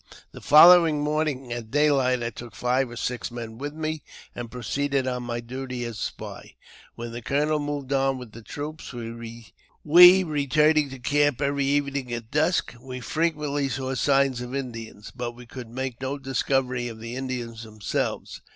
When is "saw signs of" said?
13.69-14.55